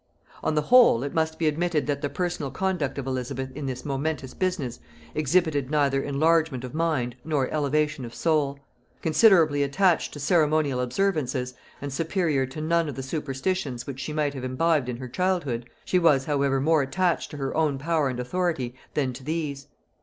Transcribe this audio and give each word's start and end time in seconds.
On 0.41 0.55
the 0.55 0.63
whole, 0.63 1.03
it 1.03 1.13
must 1.13 1.37
be 1.37 1.47
admitted 1.47 1.85
that 1.85 2.01
the 2.01 2.09
personal 2.09 2.49
conduct 2.49 2.97
of 2.97 3.05
Elizabeth 3.05 3.51
in 3.53 3.67
this 3.67 3.85
momentous 3.85 4.33
business 4.33 4.79
exhibited 5.13 5.69
neither 5.69 6.01
enlargement 6.01 6.63
of 6.63 6.73
mind 6.73 7.15
nor 7.23 7.47
elevation 7.51 8.03
of 8.03 8.15
soul. 8.15 8.57
Considerably 9.03 9.61
attached 9.61 10.11
to 10.13 10.19
ceremonial 10.19 10.79
observances, 10.79 11.53
and 11.83 11.93
superior 11.93 12.47
to 12.47 12.61
none 12.61 12.89
of 12.89 12.95
the 12.95 13.03
superstitions 13.03 13.85
which 13.85 13.99
she 13.99 14.11
might 14.11 14.33
have 14.33 14.43
imbibed 14.43 14.89
in 14.89 14.97
her 14.97 15.07
childhood, 15.07 15.69
she 15.85 15.99
was 15.99 16.25
however 16.25 16.59
more 16.59 16.81
attached 16.81 17.29
to 17.29 17.37
her 17.37 17.53
own 17.55 17.77
power 17.77 18.09
and 18.09 18.19
authority 18.19 18.73
than 18.95 19.13
to 19.13 19.23
these. 19.23 19.67